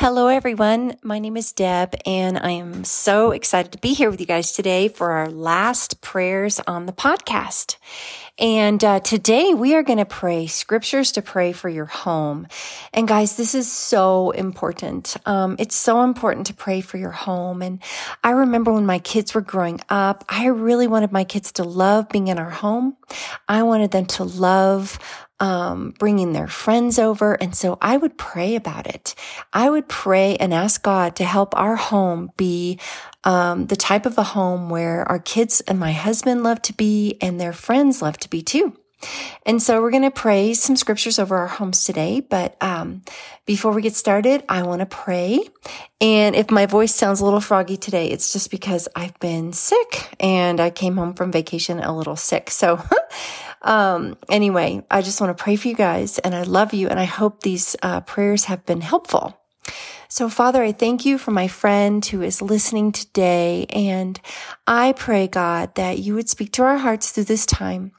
Hello, 0.00 0.28
everyone. 0.28 0.94
My 1.02 1.18
name 1.18 1.36
is 1.36 1.50
Deb, 1.50 1.96
and 2.06 2.38
I 2.38 2.50
am 2.50 2.84
so 2.84 3.32
excited 3.32 3.72
to 3.72 3.78
be 3.78 3.94
here 3.94 4.08
with 4.08 4.20
you 4.20 4.26
guys 4.26 4.52
today 4.52 4.86
for 4.86 5.10
our 5.10 5.28
last 5.28 6.00
prayers 6.02 6.60
on 6.68 6.86
the 6.86 6.92
podcast. 6.92 7.78
And 8.38 8.84
uh, 8.84 9.00
today 9.00 9.54
we 9.54 9.74
are 9.74 9.82
going 9.82 9.98
to 9.98 10.04
pray 10.04 10.46
scriptures 10.46 11.10
to 11.12 11.22
pray 11.22 11.50
for 11.50 11.68
your 11.68 11.86
home. 11.86 12.46
And 12.94 13.08
guys, 13.08 13.36
this 13.36 13.56
is 13.56 13.70
so 13.70 14.30
important. 14.30 15.16
Um, 15.26 15.56
it's 15.58 15.74
so 15.74 16.04
important 16.04 16.46
to 16.46 16.54
pray 16.54 16.80
for 16.80 16.96
your 16.96 17.10
home. 17.10 17.60
And 17.60 17.82
I 18.22 18.30
remember 18.30 18.72
when 18.72 18.86
my 18.86 19.00
kids 19.00 19.34
were 19.34 19.40
growing 19.40 19.80
up, 19.88 20.24
I 20.28 20.46
really 20.46 20.86
wanted 20.86 21.10
my 21.10 21.24
kids 21.24 21.50
to 21.54 21.64
love 21.64 22.08
being 22.08 22.28
in 22.28 22.38
our 22.38 22.50
home. 22.50 22.96
I 23.48 23.64
wanted 23.64 23.90
them 23.90 24.06
to 24.06 24.22
love 24.22 25.00
um, 25.40 25.94
bringing 25.98 26.32
their 26.32 26.48
friends 26.48 26.98
over. 26.98 27.34
And 27.34 27.54
so 27.54 27.78
I 27.80 27.96
would 27.96 28.18
pray 28.18 28.56
about 28.56 28.86
it. 28.86 29.14
I 29.52 29.70
would 29.70 29.88
pray 29.88 30.36
and 30.36 30.52
ask 30.52 30.82
God 30.82 31.16
to 31.16 31.24
help 31.24 31.56
our 31.56 31.76
home 31.76 32.30
be 32.36 32.78
um, 33.24 33.66
the 33.66 33.76
type 33.76 34.06
of 34.06 34.18
a 34.18 34.22
home 34.22 34.70
where 34.70 35.08
our 35.08 35.18
kids 35.18 35.60
and 35.62 35.78
my 35.78 35.92
husband 35.92 36.42
love 36.42 36.62
to 36.62 36.72
be 36.72 37.16
and 37.20 37.40
their 37.40 37.52
friends 37.52 38.02
love 38.02 38.16
to 38.18 38.30
be 38.30 38.42
too. 38.42 38.76
And 39.46 39.62
so 39.62 39.80
we're 39.80 39.92
going 39.92 40.02
to 40.02 40.10
pray 40.10 40.54
some 40.54 40.74
scriptures 40.74 41.18
over 41.18 41.36
our 41.36 41.46
homes 41.46 41.84
today. 41.84 42.20
But 42.20 42.56
um, 42.60 43.02
before 43.46 43.72
we 43.72 43.82
get 43.82 43.94
started, 43.94 44.42
I 44.48 44.64
want 44.64 44.80
to 44.80 44.86
pray. 44.86 45.40
And 46.00 46.34
if 46.34 46.50
my 46.50 46.66
voice 46.66 46.94
sounds 46.94 47.20
a 47.20 47.24
little 47.24 47.40
froggy 47.40 47.76
today, 47.76 48.08
it's 48.08 48.32
just 48.32 48.50
because 48.50 48.88
I've 48.96 49.18
been 49.20 49.52
sick 49.52 50.16
and 50.18 50.58
I 50.60 50.70
came 50.70 50.96
home 50.96 51.14
from 51.14 51.30
vacation 51.30 51.78
a 51.78 51.96
little 51.96 52.16
sick. 52.16 52.50
So 52.50 52.82
Um, 53.62 54.16
anyway, 54.28 54.84
I 54.90 55.02
just 55.02 55.20
want 55.20 55.36
to 55.36 55.42
pray 55.42 55.56
for 55.56 55.68
you 55.68 55.74
guys 55.74 56.18
and 56.18 56.34
I 56.34 56.42
love 56.42 56.72
you 56.72 56.88
and 56.88 56.98
I 56.98 57.04
hope 57.04 57.42
these 57.42 57.76
uh, 57.82 58.00
prayers 58.02 58.44
have 58.44 58.64
been 58.66 58.80
helpful. 58.80 59.38
So, 60.08 60.30
Father, 60.30 60.62
I 60.62 60.72
thank 60.72 61.04
you 61.04 61.18
for 61.18 61.32
my 61.32 61.48
friend 61.48 62.04
who 62.04 62.22
is 62.22 62.40
listening 62.40 62.92
today. 62.92 63.66
And 63.68 64.18
I 64.66 64.92
pray, 64.92 65.28
God, 65.28 65.74
that 65.74 65.98
you 65.98 66.14
would 66.14 66.30
speak 66.30 66.52
to 66.52 66.62
our 66.62 66.78
hearts 66.78 67.10
through 67.10 67.24
this 67.24 67.44
time. 67.44 67.92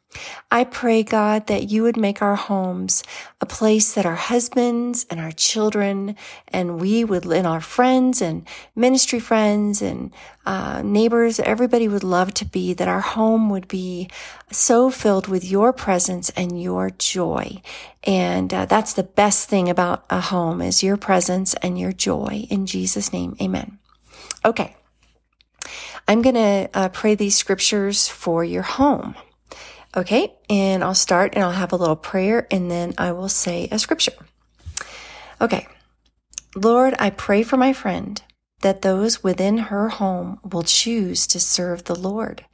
I 0.49 0.63
pray, 0.63 1.03
God, 1.03 1.47
that 1.47 1.69
you 1.69 1.83
would 1.83 1.97
make 1.97 2.21
our 2.21 2.35
homes 2.35 3.03
a 3.39 3.45
place 3.45 3.93
that 3.93 4.07
our 4.07 4.15
husbands 4.15 5.05
and 5.09 5.19
our 5.19 5.31
children 5.31 6.15
and 6.47 6.81
we 6.81 7.03
would, 7.03 7.25
and 7.25 7.45
our 7.45 7.61
friends 7.61 8.21
and 8.21 8.47
ministry 8.75 9.19
friends 9.19 9.83
and 9.83 10.11
uh, 10.47 10.81
neighbors, 10.83 11.39
everybody 11.39 11.87
would 11.87 12.03
love 12.03 12.33
to 12.35 12.45
be, 12.45 12.73
that 12.73 12.87
our 12.87 13.01
home 13.01 13.51
would 13.51 13.67
be 13.67 14.09
so 14.51 14.89
filled 14.89 15.27
with 15.27 15.45
your 15.45 15.71
presence 15.71 16.31
and 16.31 16.59
your 16.59 16.89
joy. 16.89 17.61
And 18.03 18.51
uh, 18.51 18.65
that's 18.65 18.93
the 18.93 19.03
best 19.03 19.47
thing 19.47 19.69
about 19.69 20.05
a 20.09 20.19
home 20.19 20.61
is 20.61 20.81
your 20.81 20.97
presence 20.97 21.53
and 21.55 21.77
your 21.77 21.91
joy. 21.91 22.47
In 22.49 22.65
Jesus' 22.65 23.13
name, 23.13 23.35
amen. 23.39 23.77
Okay. 24.43 24.75
I'm 26.07 26.23
going 26.23 26.35
to 26.35 26.69
uh, 26.73 26.89
pray 26.89 27.13
these 27.13 27.37
scriptures 27.37 28.07
for 28.07 28.43
your 28.43 28.63
home. 28.63 29.13
Okay, 29.97 30.33
and 30.49 30.83
I'll 30.83 30.93
start 30.93 31.33
and 31.33 31.43
I'll 31.43 31.51
have 31.51 31.71
a 31.71 31.77
little 31.77 31.95
prayer 31.95 32.47
and 32.51 32.69
then 32.69 32.93
I 32.97 33.11
will 33.11 33.29
say 33.29 33.67
a 33.71 33.79
scripture. 33.79 34.13
Okay, 35.41 35.67
Lord, 36.55 36.95
I 36.99 37.09
pray 37.09 37.43
for 37.43 37.57
my 37.57 37.73
friend 37.73 38.21
that 38.61 38.81
those 38.81 39.23
within 39.23 39.57
her 39.57 39.89
home 39.89 40.39
will 40.43 40.63
choose 40.63 41.25
to 41.27 41.39
serve 41.39 41.85
the 41.85 41.95
Lord. 41.95 42.45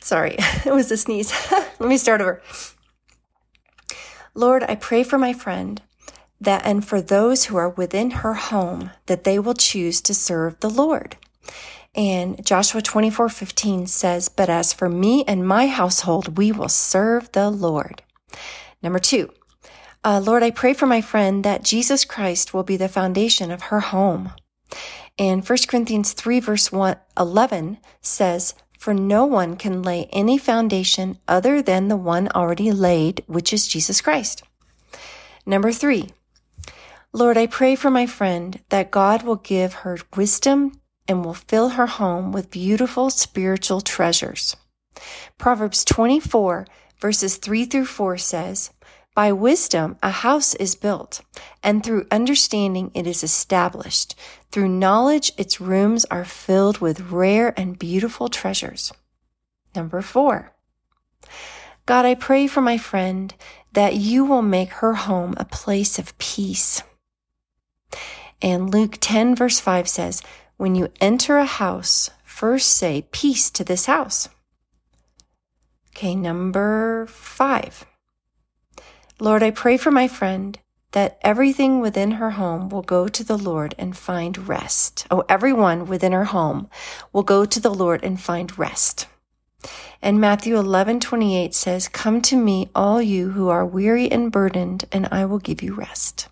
Sorry, 0.00 0.36
it 0.66 0.72
was 0.72 0.90
a 0.90 0.96
sneeze. 0.96 1.32
Let 1.50 1.88
me 1.88 1.96
start 1.96 2.20
over. 2.20 2.42
Lord, 4.34 4.64
I 4.64 4.74
pray 4.74 5.02
for 5.02 5.18
my 5.18 5.32
friend 5.32 5.80
that 6.40 6.66
and 6.66 6.84
for 6.84 7.00
those 7.00 7.44
who 7.44 7.56
are 7.56 7.70
within 7.70 8.10
her 8.10 8.34
home 8.34 8.90
that 9.06 9.24
they 9.24 9.38
will 9.38 9.54
choose 9.54 10.00
to 10.02 10.14
serve 10.14 10.58
the 10.60 10.70
Lord. 10.70 11.16
And 11.94 12.44
Joshua 12.44 12.80
24 12.80 13.28
15 13.28 13.86
says, 13.86 14.28
But 14.28 14.48
as 14.48 14.72
for 14.72 14.88
me 14.88 15.24
and 15.24 15.46
my 15.46 15.66
household, 15.66 16.38
we 16.38 16.50
will 16.50 16.68
serve 16.68 17.30
the 17.32 17.50
Lord. 17.50 18.02
Number 18.82 18.98
two, 18.98 19.30
uh, 20.04 20.20
Lord, 20.24 20.42
I 20.42 20.50
pray 20.50 20.72
for 20.72 20.86
my 20.86 21.00
friend 21.00 21.44
that 21.44 21.62
Jesus 21.62 22.04
Christ 22.04 22.54
will 22.54 22.62
be 22.62 22.76
the 22.76 22.88
foundation 22.88 23.50
of 23.50 23.64
her 23.64 23.80
home. 23.80 24.32
And 25.18 25.46
1 25.46 25.58
Corinthians 25.68 26.14
3 26.14 26.40
verse 26.40 26.72
1, 26.72 26.96
11 27.18 27.78
says, 28.00 28.54
For 28.78 28.94
no 28.94 29.26
one 29.26 29.56
can 29.56 29.82
lay 29.82 30.06
any 30.06 30.38
foundation 30.38 31.18
other 31.28 31.60
than 31.60 31.88
the 31.88 31.96
one 31.96 32.28
already 32.28 32.72
laid, 32.72 33.22
which 33.26 33.52
is 33.52 33.68
Jesus 33.68 34.00
Christ. 34.00 34.42
Number 35.44 35.72
three, 35.72 36.10
Lord, 37.12 37.36
I 37.36 37.46
pray 37.46 37.76
for 37.76 37.90
my 37.90 38.06
friend 38.06 38.60
that 38.70 38.90
God 38.90 39.22
will 39.22 39.36
give 39.36 39.74
her 39.74 39.98
wisdom 40.16 40.80
and 41.08 41.24
will 41.24 41.34
fill 41.34 41.70
her 41.70 41.86
home 41.86 42.32
with 42.32 42.50
beautiful 42.50 43.10
spiritual 43.10 43.80
treasures. 43.80 44.56
Proverbs 45.38 45.84
24 45.84 46.66
verses 47.02 47.36
3 47.36 47.64
through 47.64 47.84
4 47.84 48.16
says, 48.16 48.70
By 49.14 49.32
wisdom 49.32 49.96
a 50.02 50.10
house 50.10 50.54
is 50.54 50.76
built, 50.76 51.20
and 51.62 51.84
through 51.84 52.06
understanding 52.12 52.92
it 52.94 53.06
is 53.06 53.24
established. 53.24 54.14
Through 54.52 54.68
knowledge 54.68 55.32
its 55.36 55.60
rooms 55.60 56.04
are 56.06 56.24
filled 56.24 56.78
with 56.78 57.10
rare 57.10 57.52
and 57.58 57.78
beautiful 57.78 58.28
treasures. 58.28 58.92
Number 59.74 60.00
four. 60.00 60.52
God, 61.86 62.04
I 62.04 62.14
pray 62.14 62.46
for 62.46 62.60
my 62.60 62.78
friend 62.78 63.34
that 63.72 63.96
you 63.96 64.24
will 64.24 64.42
make 64.42 64.70
her 64.74 64.94
home 64.94 65.34
a 65.36 65.44
place 65.44 65.98
of 65.98 66.16
peace. 66.18 66.82
And 68.40 68.72
Luke 68.72 68.98
10 69.00 69.34
verse 69.34 69.58
5 69.58 69.88
says, 69.88 70.22
when 70.62 70.76
you 70.76 70.88
enter 71.00 71.38
a 71.38 71.44
house, 71.44 72.08
first 72.22 72.70
say 72.70 73.04
peace 73.10 73.50
to 73.50 73.64
this 73.64 73.86
house. 73.86 74.28
Okay, 75.90 76.14
number 76.14 77.04
five. 77.08 77.84
Lord, 79.18 79.42
I 79.42 79.50
pray 79.50 79.76
for 79.76 79.90
my 79.90 80.06
friend 80.06 80.56
that 80.92 81.18
everything 81.22 81.80
within 81.80 82.12
her 82.12 82.30
home 82.30 82.68
will 82.68 82.82
go 82.82 83.08
to 83.08 83.24
the 83.24 83.36
Lord 83.36 83.74
and 83.76 83.96
find 83.96 84.46
rest. 84.46 85.04
Oh, 85.10 85.24
everyone 85.28 85.86
within 85.86 86.12
her 86.12 86.26
home 86.26 86.70
will 87.12 87.24
go 87.24 87.44
to 87.44 87.58
the 87.58 87.74
Lord 87.74 88.04
and 88.04 88.20
find 88.20 88.56
rest. 88.56 89.08
And 90.00 90.20
Matthew 90.20 90.56
11, 90.56 91.00
28 91.00 91.56
says, 91.56 91.88
Come 91.88 92.22
to 92.22 92.36
me, 92.36 92.70
all 92.72 93.02
you 93.02 93.30
who 93.30 93.48
are 93.48 93.66
weary 93.66 94.08
and 94.08 94.30
burdened, 94.30 94.84
and 94.92 95.08
I 95.10 95.24
will 95.24 95.40
give 95.40 95.60
you 95.60 95.74
rest. 95.74 96.28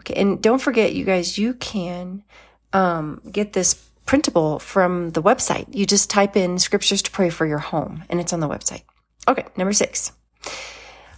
Okay. 0.00 0.14
And 0.14 0.40
don't 0.42 0.62
forget, 0.62 0.94
you 0.94 1.04
guys, 1.04 1.36
you 1.36 1.52
can 1.52 2.24
um, 2.72 3.20
get 3.30 3.52
this 3.52 3.74
printable 4.06 4.58
from 4.58 5.10
the 5.10 5.22
website. 5.22 5.66
You 5.74 5.86
just 5.86 6.08
type 6.08 6.36
in 6.36 6.58
scriptures 6.58 7.02
to 7.02 7.10
pray 7.10 7.30
for 7.30 7.46
your 7.46 7.58
home 7.58 8.04
and 8.08 8.20
it's 8.20 8.32
on 8.32 8.40
the 8.40 8.48
website. 8.48 8.82
Okay, 9.28 9.44
number 9.56 9.72
six. 9.72 10.12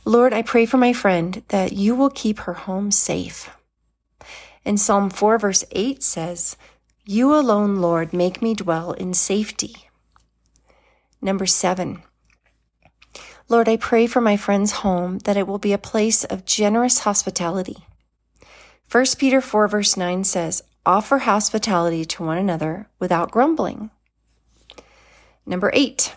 Lord, 0.05 0.33
I 0.33 0.43
pray 0.43 0.66
for 0.66 0.77
my 0.77 0.93
friend 0.93 1.43
that 1.49 1.72
you 1.72 1.94
will 1.94 2.11
keep 2.11 2.41
her 2.41 2.55
home 2.55 2.91
safe. 2.91 3.50
And 4.65 4.81
Psalm 4.81 5.11
4 5.11 5.38
verse 5.38 5.65
8 5.71 6.03
says, 6.03 6.56
You 7.05 7.34
alone, 7.34 7.77
Lord, 7.77 8.12
make 8.12 8.43
me 8.43 8.55
dwell 8.55 8.93
in 8.93 9.15
safety. 9.15 9.88
Number 11.22 11.47
seven. 11.47 12.03
Lord, 13.49 13.69
I 13.69 13.77
pray 13.77 14.06
for 14.06 14.21
my 14.21 14.37
friend's 14.37 14.72
home 14.72 15.19
that 15.21 15.37
it 15.37 15.47
will 15.47 15.59
be 15.59 15.72
a 15.72 15.78
place 15.78 16.25
of 16.25 16.44
generous 16.44 17.00
hospitality. 17.00 17.84
1 18.91 19.05
Peter 19.19 19.41
4 19.41 19.69
verse 19.69 19.97
9 19.97 20.25
says, 20.25 20.62
Offer 20.86 21.18
hospitality 21.18 22.04
to 22.06 22.22
one 22.22 22.38
another 22.38 22.88
without 22.98 23.30
grumbling. 23.30 23.91
Number 25.44 25.70
eight, 25.74 26.14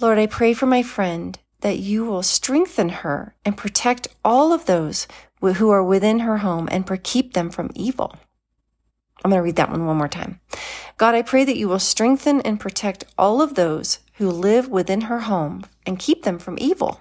Lord, 0.00 0.18
I 0.18 0.26
pray 0.26 0.54
for 0.54 0.66
my 0.66 0.82
friend 0.82 1.38
that 1.60 1.78
you 1.78 2.04
will 2.04 2.22
strengthen 2.22 2.88
her 2.88 3.34
and 3.44 3.56
protect 3.56 4.08
all 4.24 4.52
of 4.52 4.66
those 4.66 5.06
who 5.40 5.70
are 5.70 5.84
within 5.84 6.20
her 6.20 6.38
home 6.38 6.68
and 6.70 6.86
keep 7.02 7.34
them 7.34 7.50
from 7.50 7.70
evil. 7.74 8.16
I'm 9.24 9.30
going 9.30 9.38
to 9.38 9.44
read 9.44 9.56
that 9.56 9.70
one 9.70 9.86
one 9.86 9.96
more 9.96 10.08
time. 10.08 10.40
God, 10.98 11.14
I 11.14 11.22
pray 11.22 11.44
that 11.44 11.56
you 11.56 11.68
will 11.68 11.78
strengthen 11.78 12.40
and 12.42 12.60
protect 12.60 13.04
all 13.18 13.42
of 13.42 13.54
those 13.54 14.00
who 14.14 14.30
live 14.30 14.68
within 14.68 15.02
her 15.02 15.20
home 15.20 15.64
and 15.84 15.98
keep 15.98 16.22
them 16.22 16.38
from 16.38 16.58
evil. 16.60 17.00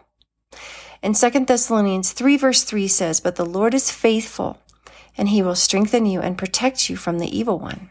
And 1.01 1.15
2 1.15 1.45
Thessalonians 1.45 2.11
3 2.11 2.37
verse 2.37 2.63
3 2.63 2.87
says, 2.87 3.19
But 3.19 3.35
the 3.35 3.45
Lord 3.45 3.73
is 3.73 3.91
faithful 3.91 4.61
and 5.17 5.29
he 5.29 5.41
will 5.41 5.55
strengthen 5.55 6.05
you 6.05 6.19
and 6.19 6.37
protect 6.37 6.89
you 6.89 6.95
from 6.95 7.19
the 7.19 7.37
evil 7.37 7.59
one. 7.59 7.89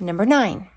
Number 0.00 0.26
nine, 0.26 0.68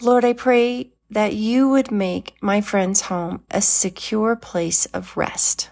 Lord, 0.00 0.24
I 0.24 0.32
pray 0.32 0.90
that 1.10 1.34
you 1.34 1.68
would 1.68 1.90
make 1.90 2.34
my 2.40 2.60
friend's 2.60 3.02
home 3.02 3.42
a 3.50 3.60
secure 3.60 4.36
place 4.36 4.86
of 4.86 5.16
rest. 5.16 5.70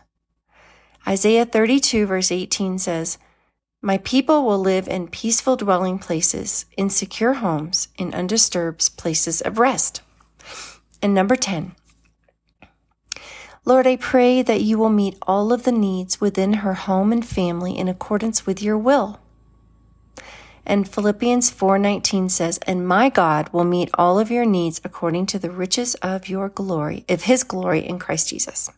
Isaiah 1.06 1.44
32 1.44 2.06
verse 2.06 2.32
18 2.32 2.78
says, 2.78 3.19
My 3.82 3.99
people 3.99 4.44
will 4.44 4.58
live 4.58 4.88
in 4.88 5.08
peaceful 5.08 5.56
dwelling 5.56 5.99
places, 5.99 6.67
in 6.76 6.90
secure 6.90 7.34
homes, 7.34 7.88
in 7.96 8.14
undisturbed 8.14 8.96
places 8.96 9.40
of 9.40 9.58
rest. 9.58 10.00
And 11.02 11.14
number 11.14 11.37
10, 11.37 11.75
Lord, 13.67 13.85
I 13.89 13.97
pray 13.97 14.43
that 14.43 14.61
you 14.61 14.79
will 14.79 14.91
meet 14.91 15.19
all 15.23 15.53
of 15.53 15.65
the 15.65 15.73
needs 15.73 16.21
within 16.21 16.55
her 16.55 16.75
home 16.75 17.13
and 17.13 17.27
family 17.27 17.77
in 17.77 17.89
accordance 17.89 18.47
with 18.47 18.63
your 18.63 18.79
will. 18.79 19.19
And 20.65 20.89
Philippians 20.89 21.51
4:19 21.51 22.29
says, 22.29 22.61
"And 22.65 22.87
my 22.87 23.09
God 23.09 23.49
will 23.53 23.65
meet 23.65 23.91
all 23.95 24.21
of 24.21 24.31
your 24.31 24.45
needs 24.45 24.81
according 24.85 25.27
to 25.27 25.41
the 25.41 25.51
riches 25.51 25.97
of 25.97 26.29
your 26.29 26.49
glory, 26.49 27.05
of 27.09 27.25
his 27.25 27.43
glory 27.43 27.85
in 27.85 27.99
Christ 27.99 28.29
Jesus." 28.29 28.71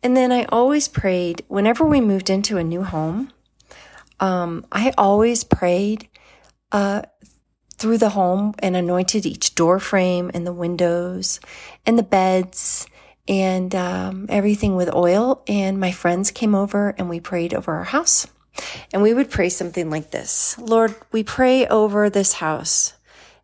And 0.00 0.16
then 0.16 0.30
I 0.30 0.44
always 0.44 0.86
prayed 0.86 1.44
whenever 1.48 1.84
we 1.84 2.00
moved 2.00 2.30
into 2.30 2.58
a 2.58 2.64
new 2.64 2.84
home, 2.84 3.32
um, 4.20 4.64
I 4.70 4.92
always 4.96 5.42
prayed 5.42 6.08
uh, 6.70 7.02
through 7.78 7.98
the 7.98 8.10
home 8.10 8.54
and 8.60 8.76
anointed 8.76 9.26
each 9.26 9.56
door 9.56 9.80
frame 9.80 10.30
and 10.32 10.46
the 10.46 10.52
windows 10.52 11.40
and 11.84 11.98
the 11.98 12.04
beds 12.04 12.86
and 13.28 13.74
um, 13.74 14.26
everything 14.28 14.76
with 14.76 14.94
oil. 14.94 15.42
And 15.46 15.78
my 15.78 15.92
friends 15.92 16.30
came 16.30 16.54
over 16.54 16.94
and 16.98 17.08
we 17.08 17.20
prayed 17.20 17.54
over 17.54 17.74
our 17.74 17.84
house. 17.84 18.26
And 18.92 19.02
we 19.02 19.12
would 19.12 19.30
pray 19.30 19.48
something 19.48 19.90
like 19.90 20.10
this 20.10 20.58
Lord, 20.58 20.94
we 21.12 21.22
pray 21.22 21.66
over 21.66 22.08
this 22.08 22.34
house 22.34 22.94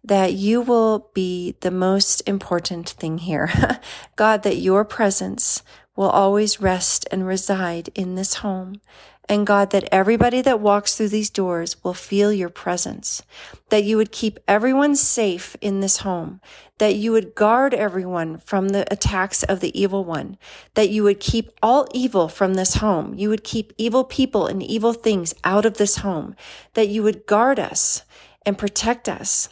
that 0.04 0.32
you 0.32 0.60
will 0.60 1.10
be 1.14 1.54
the 1.60 1.70
most 1.70 2.22
important 2.26 2.88
thing 2.90 3.18
here. 3.18 3.50
God, 4.16 4.42
that 4.42 4.56
your 4.56 4.84
presence 4.84 5.62
will 5.94 6.08
always 6.08 6.60
rest 6.60 7.06
and 7.12 7.26
reside 7.26 7.90
in 7.94 8.14
this 8.14 8.34
home. 8.36 8.80
And 9.28 9.46
God, 9.46 9.70
that 9.70 9.88
everybody 9.92 10.42
that 10.42 10.60
walks 10.60 10.96
through 10.96 11.08
these 11.08 11.30
doors 11.30 11.82
will 11.84 11.94
feel 11.94 12.32
your 12.32 12.48
presence, 12.48 13.22
that 13.68 13.84
you 13.84 13.96
would 13.96 14.10
keep 14.10 14.40
everyone 14.48 14.96
safe 14.96 15.56
in 15.60 15.80
this 15.80 15.98
home, 15.98 16.40
that 16.78 16.96
you 16.96 17.12
would 17.12 17.34
guard 17.34 17.72
everyone 17.72 18.36
from 18.38 18.70
the 18.70 18.84
attacks 18.92 19.44
of 19.44 19.60
the 19.60 19.80
evil 19.80 20.04
one, 20.04 20.36
that 20.74 20.90
you 20.90 21.04
would 21.04 21.20
keep 21.20 21.52
all 21.62 21.86
evil 21.94 22.28
from 22.28 22.54
this 22.54 22.74
home. 22.74 23.14
You 23.14 23.28
would 23.28 23.44
keep 23.44 23.72
evil 23.78 24.02
people 24.02 24.46
and 24.46 24.62
evil 24.62 24.92
things 24.92 25.34
out 25.44 25.64
of 25.64 25.76
this 25.76 25.98
home, 25.98 26.34
that 26.74 26.88
you 26.88 27.02
would 27.04 27.24
guard 27.24 27.60
us 27.60 28.02
and 28.44 28.58
protect 28.58 29.08
us 29.08 29.48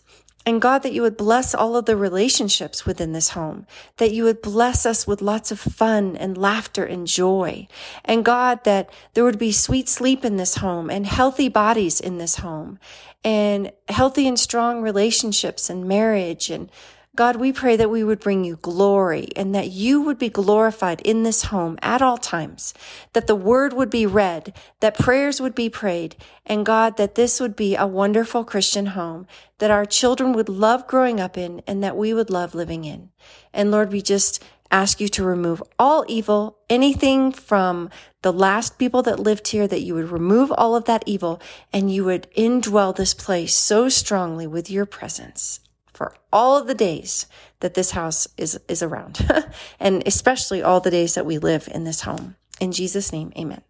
and 0.47 0.61
God, 0.61 0.83
that 0.83 0.93
you 0.93 1.03
would 1.03 1.19
bless 1.19 1.55
all 1.55 1.77
of 1.77 1.85
the 1.85 1.97
relationships 1.97 2.87
within 2.87 3.13
this 3.13 3.31
home, 3.31 3.67
that 3.99 4.13
you 4.13 4.25
would 4.25 4.41
bless 4.41 4.87
us 4.87 5.07
with 5.07 5.21
lots 5.21 5.53
of 5.53 5.61
fun 5.61 6.17
and 6.17 6.37
laughter 6.37 6.83
and 6.83 7.07
joy. 7.07 7.69
And 8.07 8.25
God, 8.25 8.65
that 8.65 8.91
there 9.13 9.25
would 9.25 9.39
be 9.39 9.53
sweet 9.53 9.89
sleep 9.89 10.25
in 10.25 10.37
this 10.37 10.57
home 10.57 10.89
and 10.89 11.07
healthy 11.07 11.51
bodies 11.51 12.01
in 12.01 12.17
this 12.17 12.37
home 12.37 12.79
and 13.23 13.71
healthy 13.89 14.27
and 14.27 14.41
strong 14.41 14.81
relationships 14.81 15.69
and 15.69 15.87
marriage 15.87 16.49
and 16.49 16.71
God, 17.17 17.37
we 17.37 17.53
pray 17.53 17.75
that 17.75 17.91
we 17.91 18.05
would 18.05 18.21
bring 18.21 18.45
you 18.45 18.55
glory 18.55 19.31
and 19.35 19.53
that 19.53 19.73
you 19.73 20.01
would 20.01 20.17
be 20.17 20.29
glorified 20.29 21.01
in 21.01 21.25
this 21.25 21.47
home 21.47 21.77
at 21.83 22.01
all 22.01 22.17
times, 22.17 22.73
that 23.15 23.27
the 23.27 23.35
word 23.35 23.73
would 23.73 23.91
be 23.91 24.07
read, 24.07 24.57
that 24.79 24.97
prayers 24.97 25.41
would 25.41 25.57
be 25.57 25.69
prayed, 25.69 26.15
and 26.47 26.65
God, 26.65 26.97
that 26.99 27.17
this 27.17 27.41
would 27.41 27.57
be 27.57 27.75
a 27.75 27.85
wonderful 27.85 28.45
Christian 28.45 28.87
home 28.87 29.27
that 29.59 29.73
our 29.73 29.85
children 29.85 30.33
would 30.33 30.49
love 30.49 30.87
growing 30.87 31.19
up 31.19 31.37
in 31.37 31.63
and 31.67 31.83
that 31.83 31.97
we 31.97 32.15
would 32.15 32.31
love 32.31 32.55
living 32.55 32.85
in. 32.85 33.11
And 33.53 33.73
Lord, 33.73 33.91
we 33.91 34.03
just 34.03 34.41
ask 34.71 35.01
you 35.01 35.09
to 35.09 35.25
remove 35.25 35.61
all 35.81 36.05
evil, 36.07 36.59
anything 36.71 37.33
from 37.33 37.91
the 38.23 38.33
last 38.33 38.79
people 38.79 39.03
that 39.03 39.19
lived 39.19 39.49
here, 39.49 39.67
that 39.67 39.83
you 39.83 39.95
would 39.95 40.13
remove 40.13 40.53
all 40.53 40.77
of 40.77 40.85
that 40.85 41.03
evil 41.07 41.43
and 41.73 41.93
you 41.93 42.05
would 42.05 42.31
indwell 42.37 42.95
this 42.95 43.15
place 43.15 43.53
so 43.53 43.89
strongly 43.89 44.47
with 44.47 44.71
your 44.71 44.87
presence 44.87 45.59
for 46.01 46.15
all 46.33 46.57
of 46.57 46.67
the 46.67 46.75
days 46.75 47.27
that 47.61 47.75
this 47.75 47.91
house 47.91 48.27
is, 48.39 48.59
is 48.69 48.83
around, 48.83 49.31
and 49.81 50.03
especially 50.07 50.63
all 50.63 50.81
the 50.81 50.91
days 50.91 51.13
that 51.13 51.27
we 51.27 51.37
live 51.37 51.69
in 51.71 51.85
this 51.85 52.01
home. 52.01 52.37
In 52.59 52.73
Jesus' 52.73 53.13
name, 53.13 53.35
amen. 53.37 53.61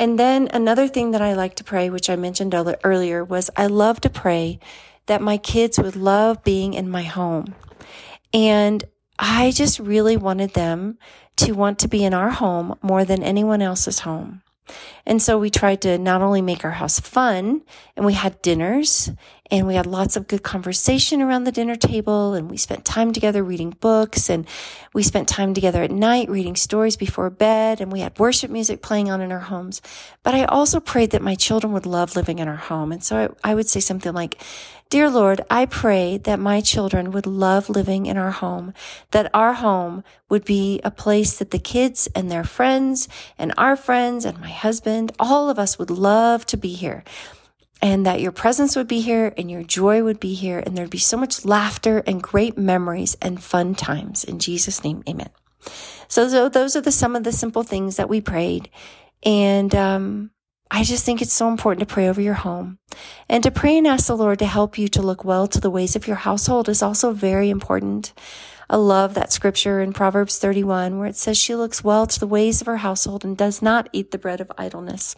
And 0.00 0.18
then 0.18 0.48
another 0.52 0.88
thing 0.88 1.12
that 1.12 1.22
I 1.22 1.34
like 1.34 1.54
to 1.54 1.62
pray, 1.62 1.90
which 1.90 2.10
I 2.10 2.16
mentioned 2.16 2.56
earlier, 2.82 3.22
was 3.22 3.50
I 3.56 3.66
love 3.66 4.00
to 4.00 4.10
pray 4.10 4.58
that 5.06 5.22
my 5.22 5.36
kids 5.36 5.78
would 5.78 5.94
love 5.94 6.42
being 6.42 6.74
in 6.74 6.90
my 6.90 7.04
home. 7.04 7.54
And 8.34 8.82
I 9.16 9.52
just 9.52 9.78
really 9.78 10.16
wanted 10.16 10.54
them 10.54 10.98
to 11.36 11.52
want 11.52 11.78
to 11.78 11.88
be 11.88 12.04
in 12.04 12.14
our 12.14 12.30
home 12.30 12.76
more 12.82 13.04
than 13.04 13.22
anyone 13.22 13.62
else's 13.62 14.00
home. 14.00 14.42
And 15.06 15.22
so 15.22 15.38
we 15.38 15.50
tried 15.50 15.82
to 15.82 15.98
not 15.98 16.22
only 16.22 16.42
make 16.42 16.64
our 16.64 16.72
house 16.72 17.00
fun 17.00 17.62
and 17.96 18.04
we 18.04 18.14
had 18.14 18.42
dinners 18.42 19.10
and 19.50 19.66
we 19.66 19.74
had 19.74 19.86
lots 19.86 20.16
of 20.16 20.28
good 20.28 20.42
conversation 20.42 21.22
around 21.22 21.44
the 21.44 21.52
dinner 21.52 21.76
table 21.76 22.34
and 22.34 22.50
we 22.50 22.56
spent 22.56 22.84
time 22.84 23.12
together 23.12 23.42
reading 23.42 23.70
books 23.80 24.28
and 24.28 24.46
we 24.92 25.02
spent 25.02 25.28
time 25.28 25.54
together 25.54 25.82
at 25.82 25.90
night 25.90 26.28
reading 26.28 26.54
stories 26.54 26.96
before 26.96 27.30
bed 27.30 27.80
and 27.80 27.90
we 27.90 28.00
had 28.00 28.18
worship 28.18 28.50
music 28.50 28.82
playing 28.82 29.10
on 29.10 29.20
in 29.20 29.32
our 29.32 29.38
homes. 29.40 29.80
But 30.22 30.34
I 30.34 30.44
also 30.44 30.80
prayed 30.80 31.10
that 31.12 31.22
my 31.22 31.34
children 31.34 31.72
would 31.72 31.86
love 31.86 32.14
living 32.14 32.38
in 32.38 32.48
our 32.48 32.56
home. 32.56 32.92
And 32.92 33.02
so 33.02 33.36
I, 33.42 33.52
I 33.52 33.54
would 33.54 33.68
say 33.68 33.80
something 33.80 34.12
like, 34.12 34.38
Dear 34.90 35.10
Lord, 35.10 35.42
I 35.50 35.66
pray 35.66 36.16
that 36.16 36.38
my 36.38 36.62
children 36.62 37.10
would 37.10 37.26
love 37.26 37.68
living 37.68 38.06
in 38.06 38.16
our 38.16 38.30
home, 38.30 38.72
that 39.10 39.30
our 39.34 39.52
home 39.52 40.02
would 40.30 40.46
be 40.46 40.80
a 40.82 40.90
place 40.90 41.38
that 41.38 41.50
the 41.50 41.58
kids 41.58 42.08
and 42.14 42.30
their 42.30 42.44
friends 42.44 43.06
and 43.36 43.52
our 43.58 43.76
friends 43.76 44.24
and 44.24 44.40
my 44.40 44.48
husband, 44.48 45.12
all 45.18 45.50
of 45.50 45.58
us 45.58 45.78
would 45.78 45.90
love 45.90 46.46
to 46.46 46.56
be 46.56 46.72
here 46.72 47.04
and 47.80 48.06
that 48.06 48.20
your 48.20 48.32
presence 48.32 48.76
would 48.76 48.88
be 48.88 49.00
here 49.00 49.32
and 49.36 49.50
your 49.50 49.62
joy 49.62 50.02
would 50.02 50.20
be 50.20 50.34
here 50.34 50.58
and 50.58 50.76
there'd 50.76 50.90
be 50.90 50.98
so 50.98 51.16
much 51.16 51.44
laughter 51.44 52.02
and 52.06 52.22
great 52.22 52.58
memories 52.58 53.16
and 53.22 53.42
fun 53.42 53.74
times. 53.74 54.24
In 54.24 54.38
Jesus' 54.38 54.82
name, 54.82 55.02
amen. 55.08 55.30
So, 56.08 56.28
so 56.28 56.48
those 56.48 56.76
are 56.76 56.80
the 56.80 56.92
some 56.92 57.14
of 57.14 57.24
the 57.24 57.32
simple 57.32 57.62
things 57.62 57.96
that 57.96 58.08
we 58.08 58.20
prayed. 58.20 58.70
And 59.22 59.74
um, 59.74 60.30
I 60.70 60.82
just 60.82 61.04
think 61.04 61.22
it's 61.22 61.32
so 61.32 61.48
important 61.48 61.86
to 61.86 61.92
pray 61.92 62.08
over 62.08 62.20
your 62.20 62.34
home. 62.34 62.78
And 63.28 63.42
to 63.44 63.50
pray 63.50 63.78
and 63.78 63.86
ask 63.86 64.06
the 64.06 64.16
Lord 64.16 64.38
to 64.40 64.46
help 64.46 64.78
you 64.78 64.88
to 64.88 65.02
look 65.02 65.24
well 65.24 65.46
to 65.48 65.60
the 65.60 65.70
ways 65.70 65.96
of 65.96 66.06
your 66.06 66.16
household 66.16 66.68
is 66.68 66.82
also 66.82 67.12
very 67.12 67.50
important. 67.50 68.12
I 68.70 68.76
love 68.76 69.14
that 69.14 69.32
scripture 69.32 69.80
in 69.80 69.92
Proverbs 69.92 70.38
31 70.38 70.98
where 70.98 71.08
it 71.08 71.16
says 71.16 71.38
she 71.38 71.54
looks 71.54 71.82
well 71.82 72.06
to 72.06 72.20
the 72.20 72.26
ways 72.26 72.60
of 72.60 72.66
her 72.66 72.76
household 72.78 73.24
and 73.24 73.36
does 73.36 73.62
not 73.62 73.88
eat 73.92 74.10
the 74.10 74.18
bread 74.18 74.40
of 74.40 74.52
idleness. 74.58 75.16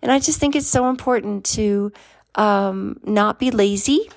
And 0.00 0.12
I 0.12 0.20
just 0.20 0.38
think 0.38 0.54
it's 0.54 0.66
so 0.66 0.88
important 0.88 1.44
to 1.46 1.92
um, 2.36 3.00
not 3.02 3.38
be 3.38 3.50
lazy. 3.50 4.08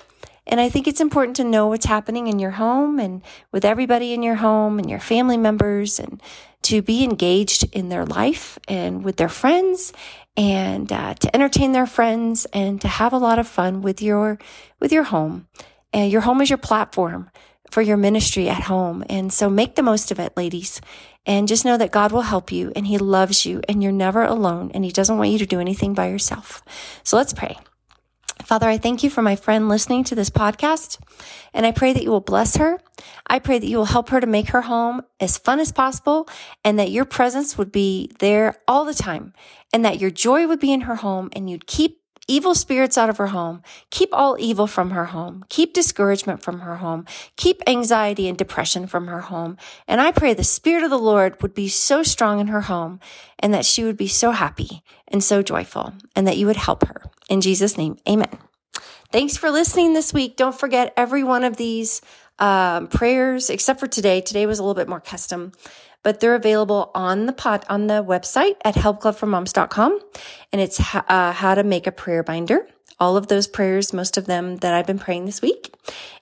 And 0.46 0.60
I 0.60 0.68
think 0.68 0.86
it's 0.86 1.00
important 1.00 1.36
to 1.36 1.44
know 1.44 1.66
what's 1.66 1.86
happening 1.86 2.28
in 2.28 2.38
your 2.38 2.52
home 2.52 2.98
and 2.98 3.22
with 3.52 3.64
everybody 3.64 4.14
in 4.14 4.22
your 4.22 4.36
home 4.36 4.78
and 4.78 4.88
your 4.88 5.00
family 5.00 5.36
members 5.36 5.98
and 5.98 6.22
to 6.62 6.80
be 6.80 7.04
engaged 7.04 7.64
in 7.74 7.88
their 7.88 8.06
life 8.06 8.58
and 8.66 9.04
with 9.04 9.16
their 9.16 9.28
friends 9.28 9.92
and 10.36 10.90
uh, 10.90 11.14
to 11.14 11.34
entertain 11.34 11.72
their 11.72 11.86
friends 11.86 12.46
and 12.52 12.80
to 12.80 12.88
have 12.88 13.12
a 13.12 13.18
lot 13.18 13.38
of 13.38 13.46
fun 13.46 13.82
with 13.82 14.00
your 14.00 14.38
with 14.80 14.92
your 14.92 15.04
home. 15.04 15.48
And 15.92 16.12
your 16.12 16.20
home 16.20 16.40
is 16.40 16.50
your 16.50 16.58
platform 16.58 17.30
for 17.70 17.82
your 17.82 17.96
ministry 17.96 18.48
at 18.48 18.64
home. 18.64 19.04
And 19.08 19.32
so 19.32 19.48
make 19.48 19.74
the 19.74 19.82
most 19.82 20.10
of 20.10 20.18
it, 20.18 20.36
ladies. 20.36 20.80
And 21.26 21.48
just 21.48 21.64
know 21.64 21.76
that 21.76 21.92
God 21.92 22.12
will 22.12 22.22
help 22.22 22.50
you 22.50 22.72
and 22.74 22.86
He 22.86 22.98
loves 22.98 23.44
you 23.44 23.60
and 23.68 23.82
you're 23.82 23.92
never 23.92 24.22
alone 24.22 24.70
and 24.72 24.84
He 24.84 24.90
doesn't 24.90 25.18
want 25.18 25.30
you 25.30 25.38
to 25.38 25.46
do 25.46 25.60
anything 25.60 25.94
by 25.94 26.08
yourself. 26.08 26.62
So 27.02 27.16
let's 27.16 27.32
pray. 27.32 27.58
Father, 28.44 28.68
I 28.68 28.78
thank 28.78 29.02
you 29.02 29.10
for 29.10 29.20
my 29.20 29.36
friend 29.36 29.68
listening 29.68 30.04
to 30.04 30.14
this 30.14 30.30
podcast, 30.30 30.98
and 31.52 31.66
I 31.66 31.72
pray 31.72 31.92
that 31.92 32.02
you 32.02 32.10
will 32.10 32.20
bless 32.20 32.56
her. 32.56 32.80
I 33.26 33.40
pray 33.40 33.58
that 33.58 33.66
you 33.66 33.76
will 33.76 33.84
help 33.84 34.08
her 34.10 34.20
to 34.20 34.26
make 34.26 34.48
her 34.50 34.62
home 34.62 35.02
as 35.20 35.36
fun 35.36 35.60
as 35.60 35.72
possible, 35.72 36.28
and 36.64 36.78
that 36.78 36.90
your 36.90 37.04
presence 37.04 37.58
would 37.58 37.70
be 37.70 38.10
there 38.20 38.56
all 38.66 38.84
the 38.84 38.94
time, 38.94 39.34
and 39.72 39.84
that 39.84 40.00
your 40.00 40.10
joy 40.10 40.46
would 40.46 40.60
be 40.60 40.72
in 40.72 40.82
her 40.82 40.96
home, 40.96 41.28
and 41.32 41.50
you'd 41.50 41.66
keep 41.66 41.97
evil 42.28 42.54
spirits 42.54 42.96
out 42.96 43.10
of 43.10 43.16
her 43.16 43.28
home. 43.28 43.62
Keep 43.90 44.10
all 44.12 44.36
evil 44.38 44.66
from 44.66 44.90
her 44.90 45.06
home. 45.06 45.44
Keep 45.48 45.72
discouragement 45.72 46.42
from 46.42 46.60
her 46.60 46.76
home. 46.76 47.06
Keep 47.36 47.62
anxiety 47.66 48.28
and 48.28 48.38
depression 48.38 48.86
from 48.86 49.08
her 49.08 49.22
home. 49.22 49.56
And 49.88 50.00
I 50.00 50.12
pray 50.12 50.34
the 50.34 50.44
Spirit 50.44 50.84
of 50.84 50.90
the 50.90 50.98
Lord 50.98 51.40
would 51.42 51.54
be 51.54 51.68
so 51.68 52.02
strong 52.02 52.38
in 52.38 52.48
her 52.48 52.62
home 52.62 53.00
and 53.38 53.52
that 53.54 53.64
she 53.64 53.82
would 53.82 53.96
be 53.96 54.08
so 54.08 54.30
happy 54.30 54.82
and 55.08 55.24
so 55.24 55.42
joyful 55.42 55.94
and 56.14 56.26
that 56.28 56.36
you 56.36 56.46
would 56.46 56.56
help 56.56 56.86
her. 56.86 57.02
In 57.28 57.40
Jesus' 57.40 57.76
name, 57.76 57.96
amen. 58.08 58.38
Thanks 59.10 59.36
for 59.38 59.50
listening 59.50 59.94
this 59.94 60.12
week. 60.12 60.36
Don't 60.36 60.58
forget 60.58 60.92
every 60.96 61.24
one 61.24 61.42
of 61.42 61.56
these 61.56 62.02
um, 62.38 62.88
prayers, 62.88 63.50
except 63.50 63.80
for 63.80 63.86
today. 63.86 64.20
Today 64.20 64.46
was 64.46 64.58
a 64.58 64.62
little 64.62 64.74
bit 64.74 64.88
more 64.88 65.00
custom 65.00 65.52
but 66.02 66.20
they're 66.20 66.34
available 66.34 66.90
on 66.94 67.26
the 67.26 67.32
pot 67.32 67.64
on 67.68 67.86
the 67.86 68.04
website 68.04 68.56
at 68.64 68.74
helpclubformoms.com. 68.74 70.00
And 70.52 70.60
it's 70.60 70.80
uh, 70.80 71.32
how 71.32 71.54
to 71.54 71.62
make 71.62 71.86
a 71.86 71.92
prayer 71.92 72.22
binder. 72.22 72.66
All 73.00 73.16
of 73.16 73.28
those 73.28 73.46
prayers, 73.46 73.92
most 73.92 74.16
of 74.16 74.26
them 74.26 74.56
that 74.56 74.74
I've 74.74 74.86
been 74.86 74.98
praying 74.98 75.26
this 75.26 75.40
week. 75.40 75.72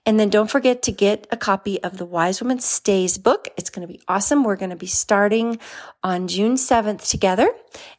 And 0.04 0.21
then 0.21 0.28
don't 0.28 0.50
forget 0.50 0.83
to 0.83 0.92
get 0.92 1.26
a 1.30 1.37
copy 1.37 1.83
of 1.83 1.97
the 1.97 2.04
Wise 2.04 2.42
Woman 2.42 2.61
Stays 2.61 3.16
book. 3.18 3.49
It's 3.56 3.71
going 3.71 3.87
to 3.87 3.92
be 3.92 4.00
awesome. 4.06 4.45
We're 4.45 4.56
going 4.56 4.71
to 4.71 4.76
be 4.76 4.87
starting 4.87 5.59
on 6.02 6.28
June 6.28 6.54
7th 6.54 7.09
together. 7.09 7.50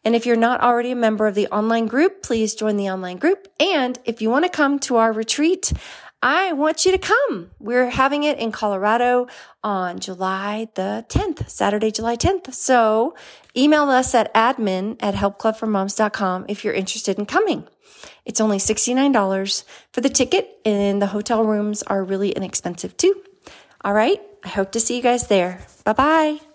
And 0.05 0.15
if 0.15 0.25
you're 0.25 0.37
not 0.37 0.61
already 0.61 0.91
a 0.91 0.95
member 0.95 1.25
of 1.25 1.35
the 1.35 1.47
online 1.47 1.87
group, 1.87 2.21
please 2.21 2.53
join 2.53 2.77
the 2.77 2.89
online 2.89 3.17
group. 3.17 3.47
And 3.59 3.99
if 4.05 4.21
you 4.21 4.29
want 4.29 4.45
to 4.45 4.49
come 4.49 4.79
to 4.79 4.97
our 4.97 5.11
retreat, 5.11 5.73
I 6.21 6.53
want 6.53 6.85
you 6.85 6.91
to 6.91 6.97
come. 6.97 7.51
We're 7.59 7.89
having 7.89 8.23
it 8.23 8.39
in 8.39 8.51
Colorado 8.51 9.27
on 9.63 9.99
July 9.99 10.67
the 10.73 11.05
10th, 11.09 11.49
Saturday, 11.49 11.91
July 11.91 12.15
10th. 12.15 12.53
So 12.53 13.15
email 13.55 13.83
us 13.83 14.15
at 14.15 14.33
admin 14.33 14.97
at 14.99 15.13
helpclubformoms.com 15.13 16.45
if 16.49 16.63
you're 16.63 16.73
interested 16.73 17.19
in 17.19 17.25
coming. 17.25 17.67
It's 18.25 18.41
only 18.41 18.57
$69 18.57 19.63
for 19.91 20.01
the 20.01 20.09
ticket 20.09 20.59
and 20.65 21.01
the 21.01 21.07
hotel 21.07 21.43
rooms 21.43 21.83
are 21.83 22.03
really 22.03 22.31
inexpensive 22.31 22.97
too. 22.97 23.21
All 23.83 23.93
right. 23.93 24.21
I 24.43 24.49
hope 24.49 24.71
to 24.73 24.79
see 24.79 24.95
you 24.95 25.03
guys 25.03 25.27
there. 25.27 25.61
Bye 25.83 25.93
bye. 25.93 26.46